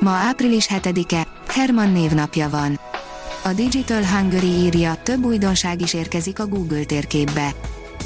[0.00, 2.80] Ma április 7-e, Herman névnapja van.
[3.44, 7.54] A Digital Hungary írja, több újdonság is érkezik a Google térképbe.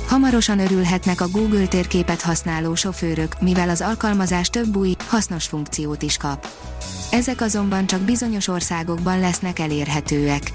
[0.07, 6.17] Hamarosan örülhetnek a Google térképet használó sofőrök, mivel az alkalmazás több új, hasznos funkciót is
[6.17, 6.47] kap.
[7.11, 10.53] Ezek azonban csak bizonyos országokban lesznek elérhetőek.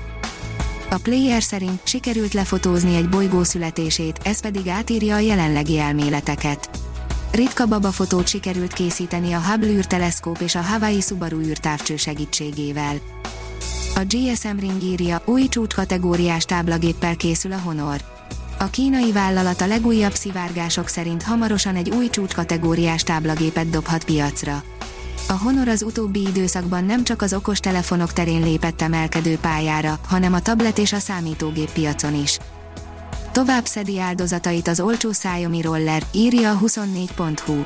[0.90, 6.70] A player szerint sikerült lefotózni egy bolygó születését, ez pedig átírja a jelenlegi elméleteket.
[7.34, 12.96] Ritka babafotót sikerült készíteni a Hubble űrteleszkóp és a Hawaii Subaru űrtávcső segítségével.
[13.96, 18.02] A GSM Ring írja, új csúcskategóriás táblagéppel készül a Honor.
[18.60, 24.64] A kínai vállalat a legújabb szivárgások szerint hamarosan egy új csúcskategóriás táblagépet dobhat piacra.
[25.28, 30.42] A Honor az utóbbi időszakban nem csak az okostelefonok terén lépett emelkedő pályára, hanem a
[30.42, 32.40] tablet és a számítógép piacon is.
[33.34, 37.62] Tovább szedi áldozatait az olcsó szájomi roller, írja a 24.hu.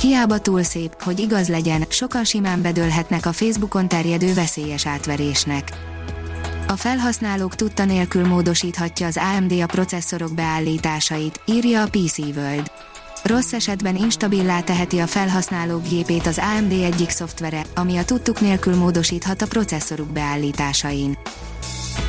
[0.00, 5.68] Hiába túl szép, hogy igaz legyen, sokan simán bedőlhetnek a Facebookon terjedő veszélyes átverésnek.
[6.66, 12.70] A felhasználók tudta nélkül módosíthatja az AMD a processzorok beállításait, írja a PC World.
[13.22, 18.76] Rossz esetben instabilá teheti a felhasználók gépét az AMD egyik szoftvere, ami a tudtuk nélkül
[18.76, 21.18] módosíthat a processzoruk beállításain.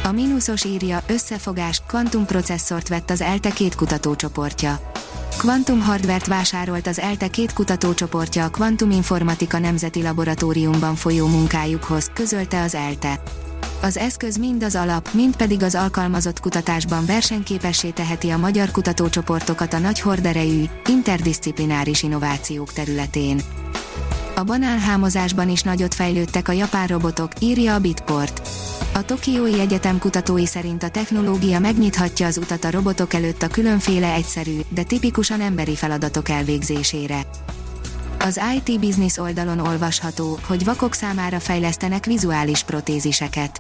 [0.03, 4.91] A mínuszos írja, összefogás, kvantumprocesszort vett az ELTE két kutatócsoportja.
[5.37, 12.61] Quantum hardvert vásárolt az ELTE két kutatócsoportja a Quantum Informatika Nemzeti Laboratóriumban folyó munkájukhoz, közölte
[12.61, 13.21] az ELTE.
[13.81, 19.73] Az eszköz mind az alap, mind pedig az alkalmazott kutatásban versenyképessé teheti a magyar kutatócsoportokat
[19.73, 23.41] a nagy horderejű, interdisziplináris innovációk területén.
[24.35, 28.41] A banánhámozásban is nagyot fejlődtek a japán robotok, írja a Bitport.
[28.99, 34.14] A Tokiói Egyetem kutatói szerint a technológia megnyithatja az utat a robotok előtt a különféle
[34.14, 37.26] egyszerű, de tipikusan emberi feladatok elvégzésére.
[38.20, 43.59] Az IT Business oldalon olvasható, hogy vakok számára fejlesztenek vizuális protéziseket.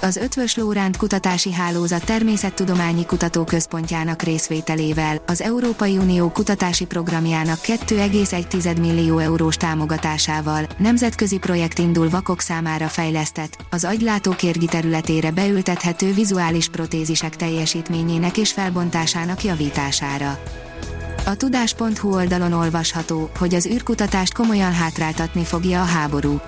[0.00, 9.18] Az Ötvös Lóránt Kutatási Hálózat Természettudományi Kutatóközpontjának részvételével az Európai Unió kutatási programjának 2,1 millió
[9.18, 18.36] eurós támogatásával nemzetközi projekt indul vakok számára fejlesztett, az agylátókérgi területére beültethető vizuális protézisek teljesítményének
[18.36, 20.38] és felbontásának javítására.
[21.26, 26.40] A tudás.hu oldalon olvasható, hogy az űrkutatást komolyan hátráltatni fogja a háború.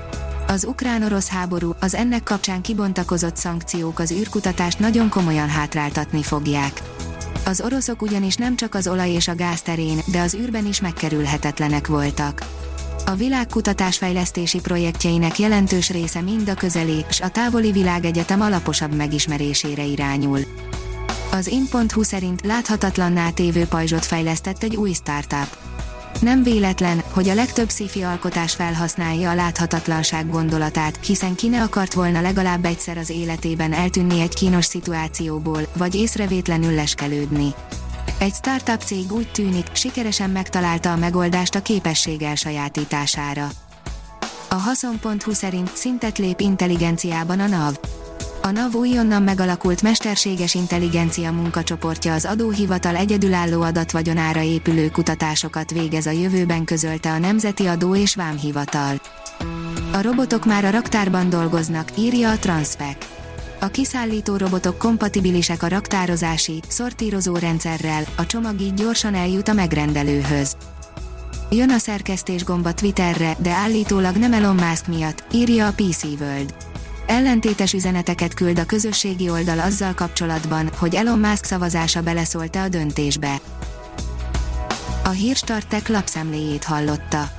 [0.50, 6.82] Az ukrán-orosz háború, az ennek kapcsán kibontakozott szankciók az űrkutatást nagyon komolyan hátráltatni fogják.
[7.44, 10.80] Az oroszok ugyanis nem csak az olaj és a gáz terén, de az űrben is
[10.80, 12.42] megkerülhetetlenek voltak.
[13.06, 19.84] A világkutatás fejlesztési projektjeinek jelentős része mind a közeli, s a távoli világegyetem alaposabb megismerésére
[19.84, 20.40] irányul.
[21.30, 25.56] Az in.hu szerint láthatatlanná tévő pajzsot fejlesztett egy új startup.
[26.20, 31.92] Nem véletlen, hogy a legtöbb sci alkotás felhasználja a láthatatlanság gondolatát, hiszen ki ne akart
[31.92, 37.54] volna legalább egyszer az életében eltűnni egy kínos szituációból, vagy észrevétlenül leskelődni.
[38.18, 43.48] Egy startup cég úgy tűnik, sikeresen megtalálta a megoldást a képesség elsajátítására.
[44.48, 47.78] A haszon.hu szerint szintet lép intelligenciában a NAV.
[48.42, 56.10] A NAV újonnan megalakult mesterséges intelligencia munkacsoportja az adóhivatal egyedülálló adatvagyonára épülő kutatásokat végez a
[56.10, 59.00] jövőben közölte a Nemzeti Adó és Vámhivatal.
[59.92, 62.96] A robotok már a raktárban dolgoznak, írja a Transpec.
[63.60, 70.56] A kiszállító robotok kompatibilisek a raktározási, szortírozó rendszerrel, a csomag így gyorsan eljut a megrendelőhöz.
[71.50, 76.54] Jön a szerkesztés gomba Twitterre, de állítólag nem Elon Musk miatt, írja a PC World
[77.08, 83.40] ellentétes üzeneteket küld a közösségi oldal azzal kapcsolatban, hogy Elon Musk szavazása beleszólt a döntésbe.
[85.04, 87.30] A Hírstartek lapszemléjét hallotta.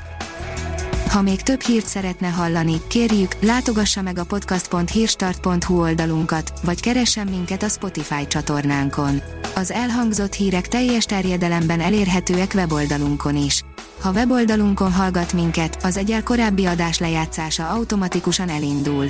[1.10, 7.63] Ha még több hírt szeretne hallani, kérjük, látogassa meg a podcast.hírstart.hu oldalunkat, vagy keressen minket
[7.63, 9.21] a Spotify csatornánkon.
[9.56, 13.63] Az elhangzott hírek teljes terjedelemben elérhetőek weboldalunkon is.
[14.01, 19.10] Ha weboldalunkon hallgat minket, az egyel korábbi adás lejátszása automatikusan elindul.